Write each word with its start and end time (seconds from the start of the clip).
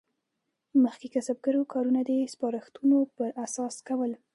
مخکې 0.83 1.07
کسبګرو 1.15 1.63
کارونه 1.73 1.99
د 2.03 2.09
سپارښتونو 2.33 2.97
پر 3.15 3.29
اساس 3.45 3.75
کول. 3.87 4.11